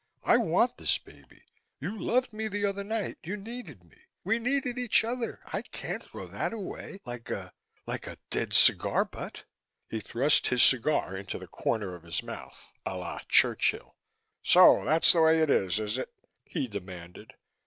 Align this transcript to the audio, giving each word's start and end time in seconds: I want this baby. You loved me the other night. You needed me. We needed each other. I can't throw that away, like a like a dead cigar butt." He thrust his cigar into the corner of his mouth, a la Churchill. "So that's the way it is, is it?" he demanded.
I 0.23 0.37
want 0.37 0.77
this 0.79 0.97
baby. 0.97 1.43
You 1.79 1.95
loved 1.95 2.33
me 2.33 2.47
the 2.47 2.65
other 2.65 2.83
night. 2.83 3.19
You 3.23 3.37
needed 3.37 3.83
me. 3.83 3.97
We 4.23 4.39
needed 4.39 4.79
each 4.79 5.03
other. 5.03 5.41
I 5.53 5.61
can't 5.61 6.03
throw 6.03 6.25
that 6.25 6.53
away, 6.53 6.97
like 7.05 7.29
a 7.29 7.53
like 7.85 8.07
a 8.07 8.17
dead 8.31 8.53
cigar 8.55 9.05
butt." 9.05 9.43
He 9.91 9.99
thrust 9.99 10.47
his 10.47 10.63
cigar 10.63 11.15
into 11.15 11.37
the 11.37 11.45
corner 11.45 11.93
of 11.93 12.01
his 12.01 12.23
mouth, 12.23 12.71
a 12.83 12.97
la 12.97 13.19
Churchill. 13.29 13.95
"So 14.41 14.83
that's 14.85 15.13
the 15.13 15.21
way 15.21 15.37
it 15.37 15.51
is, 15.51 15.79
is 15.79 15.99
it?" 15.99 16.11
he 16.45 16.67
demanded. 16.67 17.33